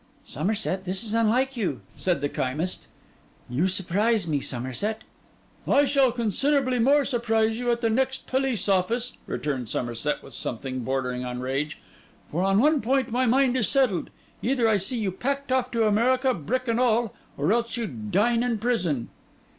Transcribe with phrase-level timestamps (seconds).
[0.25, 2.87] 'Somerset, this is unlike you!' said the chymist.
[3.47, 5.03] 'You surprise me, Somerset.'
[5.67, 10.79] 'I shall considerably more surprise you at the next police office,' returned Somerset, with something
[10.79, 11.77] bordering on rage.
[12.25, 14.09] 'For on one point my mind is settled:
[14.41, 18.41] either I see you packed off to America, brick and all, or else you dine
[18.41, 19.09] in prison.